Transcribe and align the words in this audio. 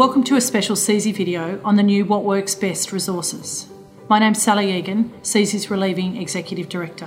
Welcome 0.00 0.24
to 0.24 0.36
a 0.36 0.40
special 0.40 0.76
CESE 0.76 1.14
video 1.14 1.60
on 1.62 1.76
the 1.76 1.82
new 1.82 2.06
What 2.06 2.24
Works 2.24 2.54
Best 2.54 2.90
resources. 2.90 3.68
My 4.08 4.18
name's 4.18 4.40
Sally 4.42 4.72
Egan, 4.72 5.12
CESE's 5.20 5.70
Relieving 5.70 6.16
Executive 6.16 6.70
Director. 6.70 7.06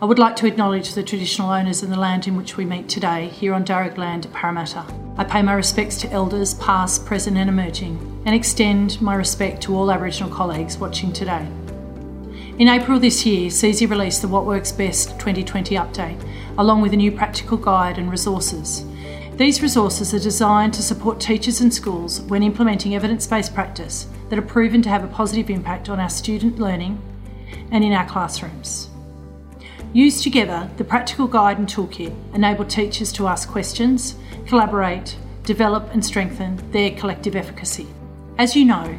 I 0.00 0.06
would 0.06 0.18
like 0.18 0.34
to 0.34 0.48
acknowledge 0.48 0.94
the 0.94 1.04
traditional 1.04 1.50
owners 1.50 1.84
and 1.84 1.92
the 1.92 1.96
land 1.96 2.26
in 2.26 2.36
which 2.36 2.56
we 2.56 2.64
meet 2.64 2.88
today, 2.88 3.28
here 3.28 3.54
on 3.54 3.64
Darug 3.64 3.96
land 3.96 4.26
at 4.26 4.32
Parramatta. 4.32 4.84
I 5.16 5.22
pay 5.22 5.40
my 5.40 5.52
respects 5.52 5.98
to 5.98 6.10
elders, 6.10 6.54
past, 6.54 7.06
present, 7.06 7.36
and 7.36 7.48
emerging, 7.48 8.24
and 8.26 8.34
extend 8.34 9.00
my 9.00 9.14
respect 9.14 9.62
to 9.62 9.76
all 9.76 9.92
Aboriginal 9.92 10.28
colleagues 10.28 10.78
watching 10.78 11.12
today. 11.12 11.46
In 12.58 12.66
April 12.66 12.98
this 12.98 13.24
year, 13.24 13.50
CESE 13.50 13.88
released 13.88 14.20
the 14.20 14.26
What 14.26 14.46
Works 14.46 14.72
Best 14.72 15.10
2020 15.10 15.76
update, 15.76 16.20
along 16.58 16.82
with 16.82 16.92
a 16.92 16.96
new 16.96 17.12
practical 17.12 17.56
guide 17.56 17.98
and 17.98 18.10
resources. 18.10 18.84
These 19.36 19.62
resources 19.62 20.12
are 20.12 20.18
designed 20.18 20.74
to 20.74 20.82
support 20.82 21.18
teachers 21.18 21.62
and 21.62 21.72
schools 21.72 22.20
when 22.22 22.42
implementing 22.42 22.94
evidence 22.94 23.26
based 23.26 23.54
practice 23.54 24.06
that 24.28 24.38
are 24.38 24.42
proven 24.42 24.82
to 24.82 24.90
have 24.90 25.04
a 25.04 25.08
positive 25.08 25.48
impact 25.48 25.88
on 25.88 25.98
our 25.98 26.10
student 26.10 26.58
learning 26.58 27.00
and 27.70 27.82
in 27.82 27.92
our 27.92 28.06
classrooms. 28.06 28.90
Used 29.94 30.22
together, 30.22 30.70
the 30.76 30.84
practical 30.84 31.26
guide 31.26 31.58
and 31.58 31.66
toolkit 31.66 32.14
enable 32.34 32.66
teachers 32.66 33.10
to 33.12 33.26
ask 33.26 33.48
questions, 33.48 34.16
collaborate, 34.46 35.16
develop, 35.44 35.88
and 35.92 36.04
strengthen 36.04 36.70
their 36.70 36.90
collective 36.90 37.34
efficacy. 37.34 37.86
As 38.36 38.54
you 38.54 38.66
know, 38.66 38.98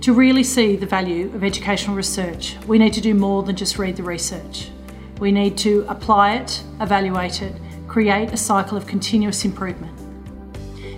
to 0.00 0.12
really 0.12 0.44
see 0.44 0.74
the 0.74 0.86
value 0.86 1.26
of 1.34 1.44
educational 1.44 1.94
research, 1.94 2.56
we 2.66 2.78
need 2.78 2.92
to 2.94 3.00
do 3.00 3.14
more 3.14 3.44
than 3.44 3.54
just 3.54 3.78
read 3.78 3.96
the 3.96 4.02
research. 4.02 4.68
We 5.20 5.30
need 5.30 5.56
to 5.58 5.84
apply 5.88 6.34
it, 6.34 6.62
evaluate 6.80 7.42
it, 7.42 7.54
create 7.90 8.32
a 8.32 8.36
cycle 8.36 8.76
of 8.76 8.86
continuous 8.86 9.44
improvement. 9.44 9.92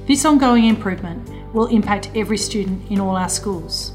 This 0.07 0.27
ongoing 0.27 0.67
improvement 0.67 1.27
will 1.55 1.69
impact 1.69 2.11
every 2.15 2.37
student 2.37 2.91
in 2.91 3.01
all 3.01 3.17
our 3.17 3.31
schools. 3.31 3.93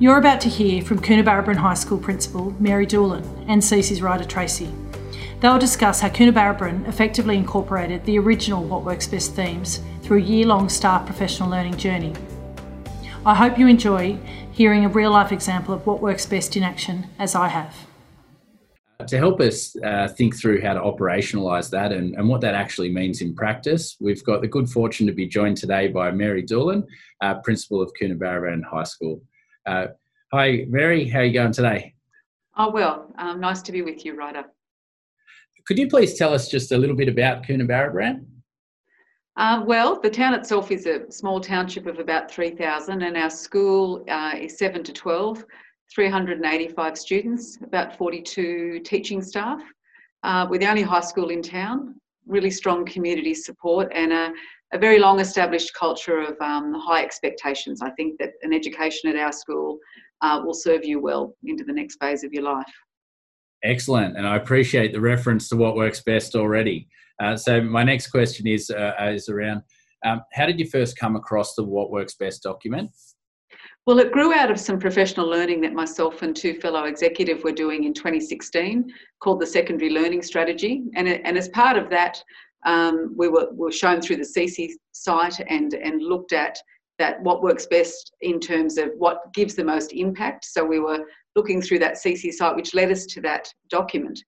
You're 0.00 0.18
about 0.18 0.40
to 0.40 0.48
hear 0.48 0.82
from 0.82 0.98
Coonabarabran 0.98 1.54
High 1.54 1.74
School 1.74 1.98
Principal 1.98 2.50
Mary 2.58 2.84
Doolan 2.84 3.22
and 3.46 3.62
CESE's 3.62 4.02
writer 4.02 4.24
Tracy. 4.24 4.74
They'll 5.38 5.56
discuss 5.56 6.00
how 6.00 6.08
Coonabarabran 6.08 6.88
effectively 6.88 7.36
incorporated 7.36 8.04
the 8.04 8.18
original 8.18 8.64
What 8.64 8.84
Works 8.84 9.06
Best 9.06 9.36
themes 9.36 9.80
through 10.02 10.18
a 10.18 10.22
year 10.22 10.46
long 10.46 10.68
staff 10.68 11.06
professional 11.06 11.48
learning 11.48 11.76
journey 11.76 12.12
I 13.24 13.34
hope 13.34 13.58
you 13.58 13.66
enjoy 13.66 14.18
hearing 14.50 14.84
a 14.84 14.88
real 14.88 15.10
life 15.10 15.30
example 15.30 15.74
of 15.74 15.86
what 15.86 16.00
works 16.00 16.24
best 16.24 16.56
in 16.56 16.62
action, 16.62 17.06
as 17.18 17.34
I 17.34 17.48
have. 17.48 17.89
To 19.06 19.18
help 19.18 19.40
us 19.40 19.74
uh, 19.84 20.08
think 20.08 20.36
through 20.36 20.60
how 20.60 20.74
to 20.74 20.80
operationalise 20.80 21.70
that 21.70 21.90
and, 21.92 22.14
and, 22.16 22.28
what 22.28 22.40
that 22.42 22.54
actually 22.54 22.90
means 22.90 23.22
in 23.22 23.34
practice, 23.34 23.96
we've 24.00 24.22
got 24.24 24.40
the 24.40 24.48
good 24.48 24.68
fortune 24.68 25.06
to 25.06 25.12
be 25.12 25.26
joined 25.26 25.56
today 25.56 25.88
by 25.88 26.10
Mary 26.10 26.42
Doolan, 26.42 26.86
uh, 27.20 27.34
Principal 27.40 27.80
of 27.80 27.90
Coonabarabran 28.00 28.62
High 28.62 28.84
School. 28.84 29.22
Uh, 29.66 29.86
hi, 30.32 30.66
Mary, 30.68 31.08
how 31.08 31.20
are 31.20 31.24
you 31.24 31.32
going 31.32 31.52
today? 31.52 31.94
Oh, 32.56 32.70
well, 32.70 33.12
um, 33.18 33.40
nice 33.40 33.62
to 33.62 33.72
be 33.72 33.82
with 33.82 34.04
you, 34.04 34.16
Ryder. 34.16 34.44
Could 35.66 35.78
you 35.78 35.88
please 35.88 36.18
tell 36.18 36.34
us 36.34 36.48
just 36.48 36.72
a 36.72 36.78
little 36.78 36.96
bit 36.96 37.08
about 37.08 37.42
Coonabarabran? 37.42 38.24
Uh, 39.36 39.62
well, 39.64 40.00
the 40.00 40.10
town 40.10 40.34
itself 40.34 40.70
is 40.70 40.86
a 40.86 41.10
small 41.10 41.40
township 41.40 41.86
of 41.86 41.98
about 41.98 42.30
3,000, 42.30 43.02
and 43.02 43.16
our 43.16 43.30
school 43.30 44.04
uh, 44.08 44.34
is 44.38 44.58
7 44.58 44.82
to 44.84 44.92
12, 44.92 45.44
385 45.94 46.98
students, 46.98 47.58
about 47.62 47.96
42 47.96 48.80
teaching 48.84 49.22
staff. 49.22 49.60
Uh, 50.22 50.46
we're 50.48 50.58
the 50.58 50.68
only 50.68 50.82
high 50.82 51.00
school 51.00 51.30
in 51.30 51.42
town, 51.42 51.94
really 52.26 52.50
strong 52.50 52.84
community 52.84 53.34
support, 53.34 53.90
and 53.94 54.12
a, 54.12 54.32
a 54.72 54.78
very 54.78 54.98
long 54.98 55.20
established 55.20 55.72
culture 55.74 56.20
of 56.20 56.36
um, 56.40 56.74
high 56.74 57.02
expectations. 57.02 57.80
I 57.82 57.90
think 57.90 58.18
that 58.18 58.30
an 58.42 58.52
education 58.52 59.10
at 59.10 59.16
our 59.16 59.32
school 59.32 59.78
uh, 60.20 60.40
will 60.44 60.54
serve 60.54 60.84
you 60.84 61.00
well 61.00 61.34
into 61.44 61.64
the 61.64 61.72
next 61.72 61.96
phase 61.96 62.22
of 62.22 62.32
your 62.32 62.44
life. 62.44 62.72
Excellent, 63.64 64.16
and 64.16 64.26
I 64.26 64.36
appreciate 64.36 64.92
the 64.92 65.00
reference 65.00 65.48
to 65.48 65.56
what 65.56 65.76
works 65.76 66.02
best 66.02 66.34
already. 66.34 66.88
Uh, 67.22 67.36
so 67.36 67.60
my 67.60 67.82
next 67.82 68.08
question 68.08 68.46
is 68.46 68.70
uh, 68.70 68.94
is 69.00 69.28
around 69.28 69.62
um, 70.04 70.22
how 70.32 70.46
did 70.46 70.58
you 70.58 70.66
first 70.66 70.98
come 70.98 71.16
across 71.16 71.54
the 71.54 71.64
What 71.64 71.90
Works 71.90 72.14
Best 72.14 72.42
document? 72.42 72.90
Well, 73.90 73.98
it 73.98 74.12
grew 74.12 74.32
out 74.32 74.52
of 74.52 74.60
some 74.60 74.78
professional 74.78 75.26
learning 75.26 75.62
that 75.62 75.72
myself 75.72 76.22
and 76.22 76.36
two 76.36 76.54
fellow 76.54 76.84
executive 76.84 77.42
were 77.42 77.50
doing 77.50 77.82
in 77.82 77.92
2016 77.92 78.88
called 79.18 79.40
the 79.40 79.46
Secondary 79.46 79.90
Learning 79.90 80.22
Strategy. 80.22 80.84
And, 80.94 81.08
and 81.08 81.36
as 81.36 81.48
part 81.48 81.76
of 81.76 81.90
that, 81.90 82.22
um, 82.64 83.12
we 83.16 83.26
were, 83.26 83.48
were 83.50 83.72
shown 83.72 84.00
through 84.00 84.18
the 84.18 84.24
CESE 84.24 84.76
site 84.92 85.40
and, 85.40 85.74
and 85.74 86.00
looked 86.00 86.32
at 86.32 86.56
that 87.00 87.20
what 87.22 87.42
works 87.42 87.66
best 87.66 88.12
in 88.20 88.38
terms 88.38 88.78
of 88.78 88.90
what 88.96 89.22
gives 89.34 89.56
the 89.56 89.64
most 89.64 89.92
impact. 89.92 90.44
So 90.44 90.64
we 90.64 90.78
were 90.78 91.04
looking 91.34 91.60
through 91.60 91.80
that 91.80 91.96
CESE 91.96 92.30
site, 92.34 92.54
which 92.54 92.74
led 92.74 92.92
us 92.92 93.06
to 93.06 93.20
that 93.22 93.52
document. 93.70 94.22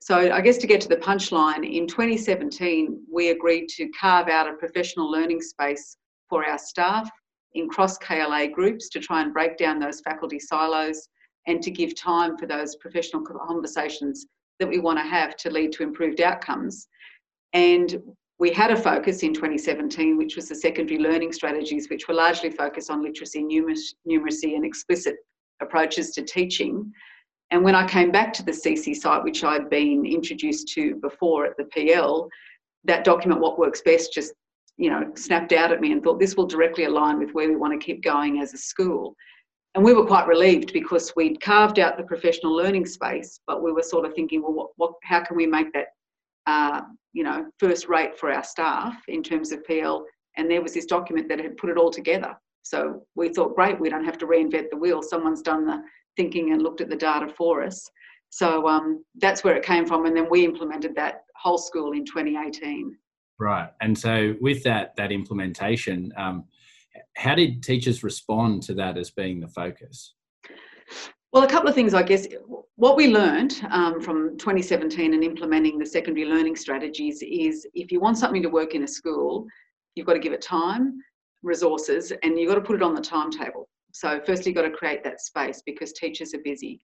So, 0.00 0.32
I 0.32 0.40
guess 0.40 0.58
to 0.58 0.66
get 0.66 0.80
to 0.80 0.88
the 0.88 0.96
punchline, 0.96 1.64
in 1.64 1.86
2017, 1.86 3.00
we 3.10 3.30
agreed 3.30 3.68
to 3.76 3.88
carve 3.90 4.26
out 4.26 4.48
a 4.48 4.54
professional 4.54 5.08
learning 5.08 5.40
space 5.40 5.98
for 6.28 6.44
our 6.44 6.58
staff 6.58 7.08
in 7.54 7.68
cross 7.68 7.98
KLA 7.98 8.48
groups 8.48 8.88
to 8.90 9.00
try 9.00 9.22
and 9.22 9.32
break 9.32 9.56
down 9.56 9.78
those 9.78 10.00
faculty 10.00 10.38
silos 10.38 11.08
and 11.46 11.62
to 11.62 11.70
give 11.70 11.94
time 11.94 12.36
for 12.36 12.46
those 12.46 12.76
professional 12.76 13.22
conversations 13.22 14.26
that 14.58 14.68
we 14.68 14.78
want 14.78 14.98
to 14.98 15.04
have 15.04 15.36
to 15.36 15.50
lead 15.50 15.72
to 15.72 15.82
improved 15.82 16.20
outcomes. 16.20 16.88
And 17.52 18.02
we 18.38 18.50
had 18.50 18.70
a 18.70 18.76
focus 18.76 19.22
in 19.22 19.32
2017, 19.32 20.16
which 20.16 20.36
was 20.36 20.48
the 20.48 20.54
secondary 20.54 20.98
learning 20.98 21.32
strategies, 21.32 21.88
which 21.88 22.08
were 22.08 22.14
largely 22.14 22.50
focused 22.50 22.90
on 22.90 23.02
literacy, 23.02 23.42
numeracy, 23.42 24.56
and 24.56 24.64
explicit 24.64 25.16
approaches 25.60 26.10
to 26.12 26.22
teaching. 26.22 26.92
And 27.50 27.62
when 27.62 27.74
I 27.74 27.86
came 27.86 28.10
back 28.10 28.32
to 28.34 28.42
the 28.42 28.52
CESE 28.52 28.96
site, 28.96 29.22
which 29.22 29.44
I'd 29.44 29.70
been 29.70 30.04
introduced 30.04 30.68
to 30.74 30.96
before 30.96 31.46
at 31.46 31.56
the 31.56 31.64
PL, 31.64 32.28
that 32.84 33.04
document, 33.04 33.40
What 33.40 33.58
Works 33.58 33.82
Best, 33.82 34.12
just 34.12 34.32
you 34.76 34.90
know, 34.90 35.12
snapped 35.14 35.52
out 35.52 35.72
at 35.72 35.80
me 35.80 35.92
and 35.92 36.02
thought 36.02 36.18
this 36.18 36.36
will 36.36 36.46
directly 36.46 36.84
align 36.84 37.18
with 37.18 37.30
where 37.32 37.48
we 37.48 37.56
want 37.56 37.78
to 37.78 37.84
keep 37.84 38.02
going 38.02 38.40
as 38.40 38.54
a 38.54 38.58
school. 38.58 39.14
And 39.74 39.84
we 39.84 39.94
were 39.94 40.06
quite 40.06 40.26
relieved 40.26 40.72
because 40.72 41.12
we'd 41.16 41.40
carved 41.40 41.78
out 41.78 41.96
the 41.96 42.04
professional 42.04 42.54
learning 42.54 42.86
space, 42.86 43.40
but 43.46 43.62
we 43.62 43.72
were 43.72 43.82
sort 43.82 44.04
of 44.04 44.14
thinking, 44.14 44.42
well, 44.42 44.52
what, 44.52 44.70
what 44.76 44.92
how 45.02 45.22
can 45.22 45.36
we 45.36 45.46
make 45.46 45.72
that, 45.72 45.88
uh, 46.46 46.82
you 47.12 47.24
know, 47.24 47.46
first 47.58 47.88
rate 47.88 48.16
for 48.18 48.32
our 48.32 48.44
staff 48.44 48.96
in 49.08 49.22
terms 49.22 49.52
of 49.52 49.64
PL? 49.64 50.04
And 50.36 50.50
there 50.50 50.62
was 50.62 50.74
this 50.74 50.86
document 50.86 51.28
that 51.28 51.40
had 51.40 51.56
put 51.56 51.70
it 51.70 51.76
all 51.76 51.90
together. 51.90 52.36
So 52.62 53.04
we 53.14 53.28
thought, 53.28 53.54
great, 53.54 53.80
we 53.80 53.90
don't 53.90 54.04
have 54.04 54.18
to 54.18 54.26
reinvent 54.26 54.70
the 54.70 54.76
wheel. 54.76 55.02
Someone's 55.02 55.42
done 55.42 55.66
the 55.66 55.82
thinking 56.16 56.52
and 56.52 56.62
looked 56.62 56.80
at 56.80 56.88
the 56.88 56.96
data 56.96 57.28
for 57.36 57.62
us. 57.62 57.88
So 58.30 58.66
um, 58.66 59.04
that's 59.20 59.44
where 59.44 59.54
it 59.54 59.64
came 59.64 59.86
from, 59.86 60.06
and 60.06 60.16
then 60.16 60.28
we 60.28 60.44
implemented 60.44 60.94
that 60.96 61.22
whole 61.36 61.58
school 61.58 61.92
in 61.92 62.04
2018. 62.04 62.96
Right, 63.38 63.70
and 63.80 63.98
so 63.98 64.34
with 64.40 64.62
that 64.64 64.94
that 64.96 65.10
implementation, 65.10 66.12
um, 66.16 66.44
how 67.16 67.34
did 67.34 67.62
teachers 67.62 68.02
respond 68.02 68.62
to 68.64 68.74
that 68.74 68.96
as 68.96 69.10
being 69.10 69.40
the 69.40 69.48
focus? 69.48 70.14
Well, 71.32 71.42
a 71.42 71.48
couple 71.48 71.68
of 71.68 71.74
things, 71.74 71.94
I 71.94 72.02
guess. 72.04 72.28
What 72.76 72.96
we 72.96 73.08
learned 73.08 73.60
um, 73.70 74.00
from 74.00 74.38
2017 74.38 75.14
and 75.14 75.24
implementing 75.24 75.78
the 75.78 75.86
secondary 75.86 76.26
learning 76.26 76.54
strategies 76.54 77.22
is 77.22 77.66
if 77.74 77.90
you 77.90 77.98
want 77.98 78.18
something 78.18 78.42
to 78.42 78.48
work 78.48 78.76
in 78.76 78.84
a 78.84 78.88
school, 78.88 79.46
you've 79.96 80.06
got 80.06 80.12
to 80.12 80.20
give 80.20 80.32
it 80.32 80.42
time, 80.42 80.96
resources, 81.42 82.12
and 82.22 82.38
you've 82.38 82.48
got 82.48 82.54
to 82.54 82.60
put 82.60 82.76
it 82.76 82.82
on 82.82 82.94
the 82.94 83.00
timetable. 83.00 83.68
So 83.92 84.20
firstly, 84.24 84.50
you've 84.50 84.56
got 84.56 84.68
to 84.68 84.70
create 84.70 85.02
that 85.02 85.20
space 85.20 85.60
because 85.66 85.92
teachers 85.92 86.34
are 86.34 86.42
busy. 86.44 86.80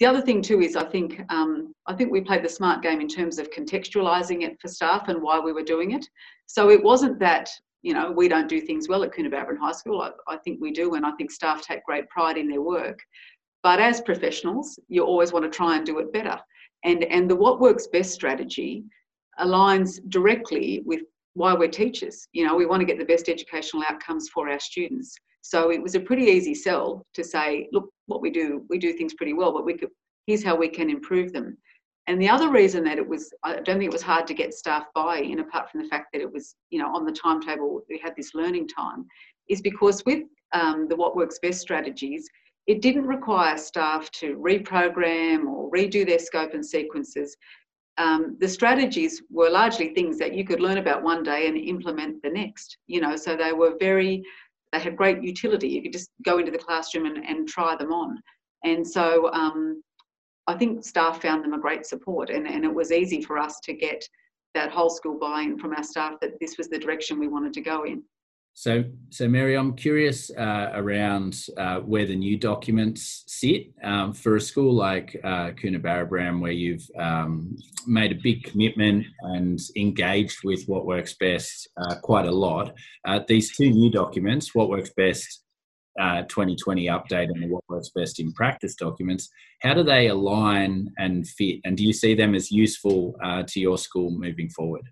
The 0.00 0.06
other 0.06 0.20
thing 0.20 0.42
too 0.42 0.60
is 0.60 0.76
I 0.76 0.84
think 0.84 1.20
um, 1.30 1.72
I 1.86 1.94
think 1.94 2.10
we 2.10 2.20
played 2.20 2.44
the 2.44 2.48
smart 2.48 2.82
game 2.82 3.00
in 3.00 3.08
terms 3.08 3.38
of 3.38 3.50
contextualising 3.50 4.42
it 4.42 4.60
for 4.60 4.68
staff 4.68 5.08
and 5.08 5.22
why 5.22 5.38
we 5.38 5.52
were 5.52 5.62
doing 5.62 5.92
it. 5.92 6.04
So 6.46 6.70
it 6.70 6.82
wasn't 6.82 7.18
that 7.20 7.48
you 7.82 7.94
know 7.94 8.10
we 8.10 8.28
don't 8.28 8.48
do 8.48 8.60
things 8.60 8.88
well 8.88 9.04
at 9.04 9.12
Coonabarabran 9.12 9.58
High 9.58 9.72
School. 9.72 10.00
I, 10.00 10.10
I 10.26 10.36
think 10.38 10.60
we 10.60 10.72
do, 10.72 10.94
and 10.94 11.06
I 11.06 11.12
think 11.12 11.30
staff 11.30 11.62
take 11.62 11.84
great 11.84 12.08
pride 12.08 12.36
in 12.36 12.48
their 12.48 12.62
work. 12.62 12.98
But 13.62 13.80
as 13.80 14.00
professionals, 14.00 14.78
you 14.88 15.04
always 15.04 15.32
want 15.32 15.44
to 15.44 15.56
try 15.56 15.76
and 15.76 15.86
do 15.86 15.98
it 15.98 16.12
better. 16.12 16.38
And 16.84 17.04
and 17.04 17.30
the 17.30 17.36
what 17.36 17.60
works 17.60 17.86
best 17.86 18.12
strategy 18.12 18.84
aligns 19.40 20.00
directly 20.08 20.82
with 20.84 21.02
why 21.34 21.54
we're 21.54 21.68
teachers. 21.68 22.28
You 22.32 22.46
know, 22.46 22.56
we 22.56 22.66
want 22.66 22.80
to 22.80 22.86
get 22.86 22.98
the 22.98 23.04
best 23.04 23.28
educational 23.28 23.84
outcomes 23.88 24.28
for 24.28 24.48
our 24.48 24.60
students. 24.60 25.14
So 25.42 25.70
it 25.70 25.82
was 25.82 25.94
a 25.94 26.00
pretty 26.00 26.24
easy 26.24 26.54
sell 26.54 27.04
to 27.14 27.22
say, 27.22 27.68
look, 27.72 27.90
what 28.06 28.20
we 28.20 28.30
do, 28.30 28.64
we 28.68 28.78
do 28.78 28.92
things 28.92 29.14
pretty 29.14 29.32
well, 29.32 29.52
but 29.52 29.64
we 29.64 29.76
could, 29.76 29.90
here's 30.26 30.44
how 30.44 30.56
we 30.56 30.68
can 30.68 30.90
improve 30.90 31.32
them. 31.32 31.56
And 32.06 32.20
the 32.20 32.28
other 32.28 32.50
reason 32.50 32.84
that 32.84 32.98
it 32.98 33.08
was, 33.08 33.32
I 33.44 33.54
don't 33.54 33.78
think 33.78 33.84
it 33.84 33.92
was 33.92 34.02
hard 34.02 34.26
to 34.26 34.34
get 34.34 34.52
staff 34.52 34.84
buy-in, 34.94 35.40
apart 35.40 35.70
from 35.70 35.82
the 35.82 35.88
fact 35.88 36.08
that 36.12 36.20
it 36.20 36.30
was, 36.30 36.54
you 36.70 36.78
know, 36.78 36.94
on 36.94 37.06
the 37.06 37.12
timetable, 37.12 37.80
we 37.88 37.98
had 37.98 38.14
this 38.14 38.34
learning 38.34 38.68
time, 38.68 39.06
is 39.48 39.62
because 39.62 40.04
with 40.04 40.24
um, 40.52 40.86
the 40.88 40.96
What 40.96 41.16
Works 41.16 41.38
Best 41.40 41.60
strategies, 41.60 42.28
it 42.66 42.82
didn't 42.82 43.06
require 43.06 43.56
staff 43.56 44.10
to 44.12 44.36
reprogram 44.36 45.46
or 45.46 45.70
redo 45.70 46.06
their 46.06 46.18
scope 46.18 46.54
and 46.54 46.64
sequences. 46.64 47.36
Um, 47.96 48.36
the 48.40 48.48
strategies 48.48 49.22
were 49.30 49.50
largely 49.50 49.94
things 49.94 50.18
that 50.18 50.34
you 50.34 50.44
could 50.44 50.60
learn 50.60 50.78
about 50.78 51.02
one 51.02 51.22
day 51.22 51.46
and 51.46 51.56
implement 51.56 52.22
the 52.22 52.30
next. 52.30 52.76
You 52.86 53.00
know, 53.00 53.16
so 53.16 53.36
they 53.36 53.52
were 53.52 53.76
very 53.78 54.22
they 54.74 54.80
had 54.80 54.96
great 54.96 55.22
utility. 55.22 55.68
You 55.68 55.82
could 55.82 55.92
just 55.92 56.10
go 56.24 56.38
into 56.38 56.50
the 56.50 56.58
classroom 56.58 57.06
and, 57.06 57.24
and 57.24 57.48
try 57.48 57.76
them 57.76 57.92
on. 57.92 58.20
And 58.64 58.86
so 58.86 59.30
um, 59.32 59.82
I 60.48 60.54
think 60.54 60.84
staff 60.84 61.22
found 61.22 61.44
them 61.44 61.52
a 61.52 61.60
great 61.60 61.86
support, 61.86 62.28
and, 62.28 62.46
and 62.46 62.64
it 62.64 62.74
was 62.74 62.90
easy 62.90 63.22
for 63.22 63.38
us 63.38 63.60
to 63.64 63.72
get 63.72 64.04
that 64.54 64.70
whole 64.70 64.90
school 64.90 65.18
buy-in 65.18 65.58
from 65.58 65.74
our 65.74 65.82
staff 65.82 66.14
that 66.20 66.40
this 66.40 66.58
was 66.58 66.68
the 66.68 66.78
direction 66.78 67.20
we 67.20 67.28
wanted 67.28 67.52
to 67.52 67.60
go 67.60 67.84
in. 67.84 68.02
So, 68.56 68.84
so 69.10 69.26
Mary, 69.28 69.56
I'm 69.56 69.74
curious 69.74 70.30
uh, 70.30 70.70
around 70.74 71.36
uh, 71.58 71.80
where 71.80 72.06
the 72.06 72.14
new 72.14 72.38
documents 72.38 73.24
sit 73.26 73.72
um, 73.82 74.12
for 74.12 74.36
a 74.36 74.40
school 74.40 74.72
like 74.72 75.20
uh, 75.24 75.50
Coonabarabran, 75.60 76.40
where 76.40 76.52
you've 76.52 76.88
um, 76.96 77.56
made 77.84 78.12
a 78.12 78.20
big 78.22 78.44
commitment 78.44 79.06
and 79.22 79.58
engaged 79.74 80.44
with 80.44 80.64
what 80.66 80.86
works 80.86 81.14
best 81.14 81.68
uh, 81.76 81.96
quite 81.96 82.26
a 82.26 82.30
lot. 82.30 82.74
Uh, 83.04 83.18
these 83.26 83.56
two 83.56 83.70
new 83.70 83.90
documents, 83.90 84.54
what 84.54 84.70
works 84.70 84.90
best 84.96 85.42
uh, 86.00 86.22
2020 86.22 86.86
update 86.86 87.30
and 87.30 87.42
the 87.42 87.48
what 87.48 87.64
works 87.68 87.90
best 87.90 88.20
in 88.20 88.32
practice 88.34 88.76
documents, 88.76 89.28
how 89.62 89.74
do 89.74 89.82
they 89.82 90.06
align 90.06 90.92
and 90.98 91.26
fit? 91.26 91.58
And 91.64 91.76
do 91.76 91.84
you 91.84 91.92
see 91.92 92.14
them 92.14 92.36
as 92.36 92.52
useful 92.52 93.16
uh, 93.20 93.42
to 93.48 93.58
your 93.58 93.78
school 93.78 94.10
moving 94.10 94.48
forward? 94.48 94.88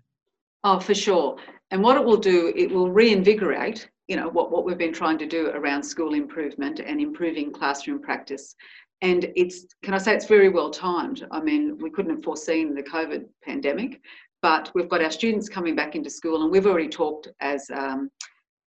Oh, 0.63 0.79
for 0.79 0.95
sure. 0.95 1.37
And 1.71 1.81
what 1.81 1.97
it 1.97 2.05
will 2.05 2.17
do, 2.17 2.53
it 2.55 2.71
will 2.71 2.89
reinvigorate, 2.89 3.89
you 4.07 4.15
know, 4.15 4.29
what, 4.29 4.51
what 4.51 4.65
we've 4.65 4.77
been 4.77 4.93
trying 4.93 5.17
to 5.17 5.25
do 5.25 5.47
around 5.49 5.83
school 5.83 6.13
improvement 6.13 6.79
and 6.79 7.01
improving 7.01 7.51
classroom 7.51 8.01
practice. 8.01 8.55
And 9.01 9.31
it's, 9.35 9.65
can 9.83 9.93
I 9.93 9.97
say, 9.97 10.15
it's 10.15 10.27
very 10.27 10.49
well 10.49 10.71
timed. 10.71 11.25
I 11.31 11.41
mean, 11.41 11.77
we 11.79 11.89
couldn't 11.89 12.15
have 12.15 12.23
foreseen 12.23 12.73
the 12.73 12.83
COVID 12.83 13.25
pandemic, 13.43 13.99
but 14.41 14.71
we've 14.73 14.87
got 14.87 15.03
our 15.03 15.11
students 15.11 15.49
coming 15.49 15.75
back 15.75 15.95
into 15.95 16.09
school, 16.09 16.43
and 16.43 16.51
we've 16.51 16.67
already 16.67 16.87
talked 16.87 17.27
as 17.41 17.69
um, 17.73 18.09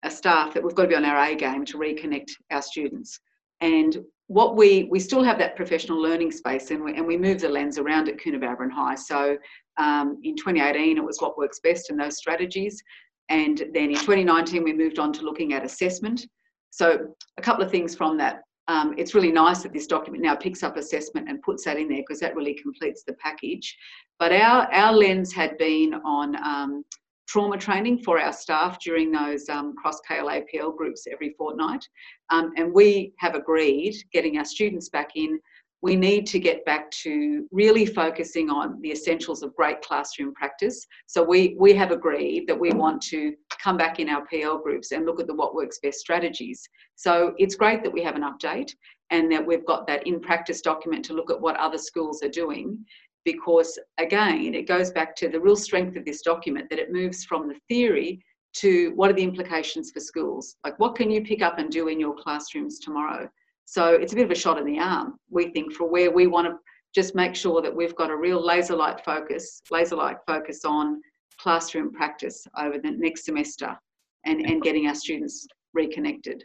a 0.03 0.11
staff 0.11 0.53
that 0.53 0.63
we've 0.63 0.75
got 0.75 0.83
to 0.83 0.89
be 0.89 0.95
on 0.95 1.05
our 1.05 1.23
A 1.25 1.35
game 1.35 1.65
to 1.67 1.79
reconnect 1.79 2.31
our 2.51 2.63
students. 2.63 3.19
And 3.61 3.99
what 4.27 4.57
we 4.57 4.85
we 4.91 4.99
still 5.01 5.23
have 5.23 5.39
that 5.39 5.57
professional 5.57 6.01
learning 6.01 6.33
space, 6.33 6.71
and 6.71 6.83
we, 6.85 6.95
and 6.95 7.07
we 7.07 7.17
move 7.17 7.41
the 7.41 7.49
lens 7.49 7.79
around 7.79 8.09
at 8.09 8.19
Coonabarabran 8.19 8.71
High. 8.71 8.97
So 8.97 9.39
um, 9.79 10.19
in 10.23 10.37
2018, 10.37 10.97
it 10.97 11.05
was 11.05 11.21
what 11.21 11.39
works 11.39 11.61
best 11.61 11.91
in 11.91 11.97
those 11.97 12.17
strategies. 12.17 12.83
And 13.29 13.59
then 13.75 13.91
in 13.91 13.97
2019, 13.97 14.63
we 14.63 14.73
moved 14.73 14.99
on 14.99 15.13
to 15.15 15.23
looking 15.23 15.53
at 15.53 15.65
assessment. 15.65 16.27
So 16.71 17.15
a 17.39 17.43
couple 17.43 17.65
of 17.65 17.71
things 17.71 17.95
from 17.95 18.17
that. 18.19 18.43
Um, 18.69 18.95
it's 18.99 19.15
really 19.15 19.31
nice 19.31 19.63
that 19.63 19.73
this 19.73 19.87
document 19.87 20.25
now 20.25 20.35
picks 20.35 20.63
up 20.63 20.77
assessment 20.77 21.29
and 21.29 21.41
puts 21.43 21.65
that 21.65 21.77
in 21.77 21.89
there 21.89 21.99
because 21.99 22.21
that 22.21 22.35
really 22.35 22.55
completes 22.55 23.05
the 23.05 23.15
package. 23.15 23.77
But 24.19 24.33
our, 24.33 24.73
our 24.73 24.93
lens 24.93 25.33
had 25.33 25.57
been 25.59 25.95
on 26.05 26.37
um, 26.45 26.85
trauma 27.29 27.59
training 27.59 27.99
for 27.99 28.21
our 28.21 28.33
staff 28.33 28.79
during 28.81 29.11
those 29.11 29.49
um, 29.49 29.75
cross 29.77 30.01
KLA 30.01 30.43
PL 30.53 30.73
groups 30.73 31.07
every 31.11 31.35
fortnight. 31.37 31.87
Um, 32.31 32.53
and 32.57 32.73
we 32.73 33.13
have 33.19 33.35
agreed 33.35 33.95
getting 34.13 34.39
our 34.39 34.45
students 34.45 34.89
back 34.89 35.11
in 35.15 35.39
we 35.83 35.95
need 35.95 36.27
to 36.27 36.39
get 36.39 36.65
back 36.65 36.91
to 36.91 37.47
really 37.53 37.87
focusing 37.87 38.51
on 38.51 38.81
the 38.81 38.91
essentials 38.91 39.43
of 39.43 39.55
great 39.55 39.83
classroom 39.83 40.33
practice. 40.35 40.87
So 41.07 41.23
we, 41.23 41.55
we 41.59 41.75
have 41.75 41.91
agreed 41.91 42.47
that 42.49 42.59
we 42.59 42.71
want 42.71 43.03
to 43.03 43.35
come 43.63 43.77
back 43.77 44.01
in 44.01 44.09
our 44.09 44.25
PL 44.27 44.59
groups 44.59 44.93
and 44.93 45.05
look 45.05 45.21
at 45.21 45.27
the 45.27 45.35
what 45.35 45.55
works 45.55 45.79
best 45.83 45.99
strategies. 45.99 46.67
So 46.95 47.35
it's 47.39 47.55
great 47.55 47.83
that 47.83 47.93
we 47.93 48.03
have 48.03 48.17
an 48.17 48.23
update 48.23 48.73
and 49.11 49.31
that 49.31 49.47
we've 49.47 49.67
got 49.67 49.87
that 49.87 50.07
in 50.07 50.21
practice 50.21 50.61
document 50.61 51.05
to 51.05 51.15
look 51.15 51.31
at 51.31 51.41
what 51.41 51.57
other 51.57 51.79
schools 51.79 52.23
are 52.23 52.29
doing 52.29 52.85
because 53.25 53.79
again 53.99 54.55
it 54.55 54.67
goes 54.67 54.91
back 54.91 55.15
to 55.17 55.29
the 55.29 55.41
real 55.41 55.57
strength 55.57 55.97
of 55.97 56.05
this 56.05 56.23
document 56.23 56.69
that 56.71 56.79
it 56.79 56.93
moves 56.93 57.25
from 57.25 57.49
the 57.49 57.59
theory 57.69 58.21
to 58.53 58.93
what 58.95 59.11
are 59.11 59.15
the 59.15 59.23
implications 59.23 59.91
for 59.91 60.01
schools 60.01 60.57
like 60.65 60.79
what 60.79 60.95
can 60.95 61.11
you 61.11 61.23
pick 61.23 61.43
up 61.43 61.59
and 61.59 61.71
do 61.71 61.89
in 61.89 62.01
your 62.01 62.15
classrooms 62.15 62.79
tomorrow 62.79 63.29
so 63.67 63.95
it's 63.95 64.13
a 64.13 64.17
bit 64.17 64.25
of 64.25 64.31
a 64.31 64.35
shot 64.35 64.59
in 64.59 64.65
the 64.65 64.79
arm, 64.79 65.19
we 65.29 65.51
think, 65.51 65.73
for 65.75 65.89
where 65.89 66.11
we 66.11 66.29
want 66.29 66.47
to 66.47 66.57
just 66.95 67.15
make 67.15 67.35
sure 67.35 67.61
that 67.61 67.75
we've 67.75 67.97
got 67.97 68.11
a 68.11 68.17
real 68.17 68.45
laser 68.45 68.77
light 68.77 69.05
focus, 69.05 69.61
laser 69.71 69.97
light 69.97 70.17
focus 70.27 70.65
on 70.65 71.03
classroom 71.39 71.93
practice 71.93 72.47
over 72.57 72.79
the 72.79 72.93
next 72.93 73.25
semester 73.25 73.77
and, 74.25 74.41
and 74.41 74.63
getting 74.63 74.87
our 74.87 74.95
students 74.95 75.47
reconnected. 75.75 76.43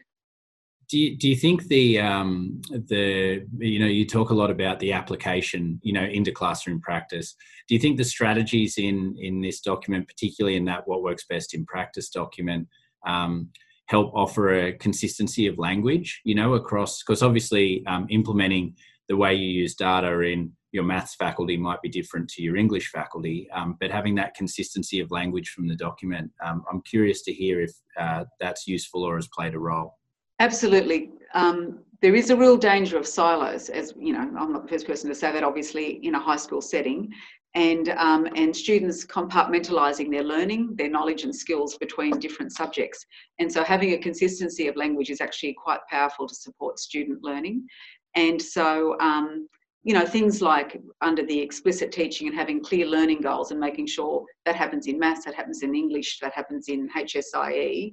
Do 0.89 0.99
you, 0.99 1.15
do 1.15 1.29
you 1.29 1.37
think 1.37 1.67
the 1.67 2.01
um, 2.01 2.59
the 2.69 3.47
you 3.59 3.79
know 3.79 3.85
you 3.85 4.05
talk 4.05 4.31
a 4.31 4.33
lot 4.33 4.51
about 4.51 4.77
the 4.79 4.91
application 4.91 5.79
you 5.83 5.93
know 5.93 6.03
into 6.03 6.33
classroom 6.33 6.81
practice 6.81 7.33
do 7.69 7.75
you 7.75 7.79
think 7.79 7.95
the 7.97 8.03
strategies 8.03 8.77
in 8.77 9.15
in 9.17 9.39
this 9.39 9.61
document 9.61 10.05
particularly 10.05 10.57
in 10.57 10.65
that 10.65 10.85
what 10.89 11.01
works 11.01 11.23
best 11.29 11.53
in 11.53 11.65
practice 11.65 12.09
document 12.09 12.67
um, 13.07 13.47
help 13.91 14.09
offer 14.15 14.67
a 14.67 14.73
consistency 14.87 15.47
of 15.47 15.59
language, 15.59 16.21
you 16.23 16.33
know, 16.33 16.53
across, 16.53 17.03
because 17.03 17.21
obviously 17.21 17.85
um, 17.87 18.07
implementing 18.09 18.73
the 19.09 19.17
way 19.17 19.35
you 19.35 19.49
use 19.61 19.75
data 19.75 20.21
in 20.21 20.49
your 20.71 20.85
maths 20.85 21.15
faculty 21.15 21.57
might 21.57 21.81
be 21.81 21.89
different 21.89 22.29
to 22.29 22.41
your 22.41 22.55
English 22.55 22.87
faculty, 22.89 23.49
um, 23.51 23.75
but 23.81 23.91
having 23.91 24.15
that 24.15 24.33
consistency 24.33 25.01
of 25.01 25.11
language 25.11 25.49
from 25.49 25.67
the 25.67 25.75
document, 25.75 26.31
um, 26.45 26.63
I'm 26.71 26.81
curious 26.83 27.21
to 27.23 27.33
hear 27.33 27.59
if 27.59 27.73
uh, 27.99 28.23
that's 28.39 28.65
useful 28.65 29.03
or 29.03 29.17
has 29.17 29.27
played 29.37 29.55
a 29.55 29.59
role. 29.59 29.97
Absolutely. 30.39 31.11
Um, 31.33 31.79
there 32.01 32.15
is 32.15 32.29
a 32.29 32.37
real 32.37 32.55
danger 32.55 32.97
of 32.97 33.05
silos, 33.05 33.67
as 33.67 33.93
you 33.99 34.13
know, 34.13 34.25
I'm 34.39 34.53
not 34.53 34.63
the 34.63 34.69
first 34.69 34.87
person 34.87 35.09
to 35.09 35.15
say 35.15 35.33
that, 35.33 35.43
obviously, 35.43 35.99
in 36.07 36.15
a 36.15 36.19
high 36.19 36.37
school 36.45 36.61
setting 36.61 37.11
and, 37.53 37.89
um, 37.89 38.27
and 38.35 38.55
students 38.55 39.05
compartmentalising 39.05 40.09
their 40.09 40.23
learning, 40.23 40.73
their 40.75 40.89
knowledge 40.89 41.23
and 41.23 41.35
skills 41.35 41.77
between 41.77 42.17
different 42.19 42.53
subjects. 42.53 43.05
And 43.39 43.51
so 43.51 43.63
having 43.63 43.93
a 43.93 43.97
consistency 43.97 44.67
of 44.67 44.75
language 44.77 45.09
is 45.09 45.19
actually 45.19 45.53
quite 45.53 45.81
powerful 45.89 46.27
to 46.27 46.35
support 46.35 46.79
student 46.79 47.19
learning. 47.23 47.67
And 48.15 48.41
so, 48.41 48.97
um, 48.99 49.47
you 49.83 49.93
know, 49.93 50.05
things 50.05 50.41
like 50.41 50.79
under 51.01 51.25
the 51.25 51.39
explicit 51.39 51.91
teaching 51.91 52.27
and 52.27 52.35
having 52.35 52.63
clear 52.63 52.85
learning 52.85 53.21
goals 53.21 53.51
and 53.51 53.59
making 53.59 53.87
sure 53.87 54.23
that 54.45 54.55
happens 54.55 54.87
in 54.87 54.99
maths, 54.99 55.25
that 55.25 55.33
happens 55.33 55.63
in 55.63 55.75
English, 55.75 56.19
that 56.19 56.33
happens 56.33 56.69
in 56.69 56.87
HSIE, 56.95 57.91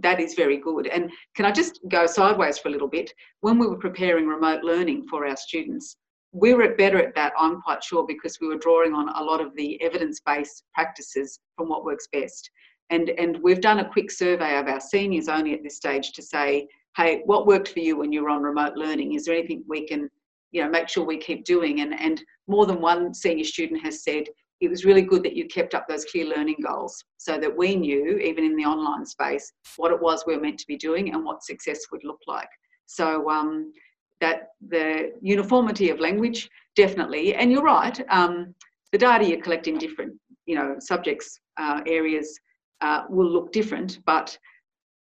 that 0.00 0.20
is 0.20 0.34
very 0.34 0.58
good. 0.58 0.86
And 0.86 1.10
can 1.36 1.44
I 1.44 1.52
just 1.52 1.80
go 1.88 2.06
sideways 2.06 2.58
for 2.58 2.68
a 2.68 2.72
little 2.72 2.88
bit? 2.88 3.12
When 3.40 3.58
we 3.58 3.66
were 3.66 3.78
preparing 3.78 4.26
remote 4.26 4.62
learning 4.62 5.06
for 5.08 5.26
our 5.26 5.36
students, 5.36 5.96
we 6.32 6.54
were 6.54 6.74
better 6.74 6.98
at 6.98 7.14
that, 7.14 7.32
I'm 7.38 7.60
quite 7.62 7.82
sure, 7.82 8.04
because 8.06 8.38
we 8.40 8.48
were 8.48 8.58
drawing 8.58 8.94
on 8.94 9.08
a 9.08 9.22
lot 9.22 9.40
of 9.40 9.54
the 9.56 9.80
evidence-based 9.82 10.62
practices 10.74 11.40
from 11.56 11.68
what 11.68 11.84
works 11.84 12.08
best. 12.12 12.50
And, 12.90 13.10
and 13.10 13.38
we've 13.42 13.60
done 13.60 13.80
a 13.80 13.88
quick 13.88 14.10
survey 14.10 14.58
of 14.58 14.66
our 14.66 14.80
seniors 14.80 15.28
only 15.28 15.54
at 15.54 15.62
this 15.62 15.76
stage 15.76 16.12
to 16.12 16.22
say, 16.22 16.68
hey, 16.96 17.22
what 17.26 17.46
worked 17.46 17.68
for 17.68 17.80
you 17.80 17.96
when 17.96 18.12
you 18.12 18.22
were 18.22 18.30
on 18.30 18.42
remote 18.42 18.76
learning? 18.76 19.14
Is 19.14 19.24
there 19.24 19.34
anything 19.36 19.62
we 19.68 19.86
can, 19.86 20.10
you 20.52 20.62
know, 20.62 20.70
make 20.70 20.88
sure 20.88 21.04
we 21.04 21.18
keep 21.18 21.44
doing? 21.44 21.80
And, 21.80 21.98
and 21.98 22.22
more 22.46 22.66
than 22.66 22.80
one 22.80 23.14
senior 23.14 23.44
student 23.44 23.82
has 23.82 24.02
said, 24.02 24.24
it 24.60 24.68
was 24.68 24.84
really 24.84 25.02
good 25.02 25.22
that 25.22 25.36
you 25.36 25.46
kept 25.46 25.74
up 25.74 25.86
those 25.86 26.04
clear 26.06 26.24
learning 26.24 26.56
goals 26.66 27.04
so 27.18 27.38
that 27.38 27.56
we 27.56 27.76
knew, 27.76 28.18
even 28.18 28.44
in 28.44 28.56
the 28.56 28.64
online 28.64 29.06
space, 29.06 29.52
what 29.76 29.92
it 29.92 30.00
was 30.00 30.24
we 30.26 30.34
were 30.34 30.42
meant 30.42 30.58
to 30.58 30.66
be 30.66 30.76
doing 30.76 31.12
and 31.12 31.24
what 31.24 31.44
success 31.44 31.78
would 31.92 32.02
look 32.04 32.20
like. 32.26 32.48
So 32.86 33.30
um, 33.30 33.72
that 34.20 34.48
the 34.68 35.12
uniformity 35.20 35.90
of 35.90 36.00
language 36.00 36.48
definitely. 36.76 37.34
And 37.34 37.50
you're 37.50 37.62
right 37.62 37.98
um, 38.10 38.54
the 38.92 38.98
data 38.98 39.24
you 39.24 39.40
collect 39.40 39.66
in 39.68 39.78
different 39.78 40.14
you 40.46 40.54
know 40.54 40.76
subjects 40.78 41.40
uh, 41.58 41.80
areas 41.86 42.38
uh, 42.80 43.04
will 43.08 43.30
look 43.30 43.52
different. 43.52 43.98
But 44.06 44.36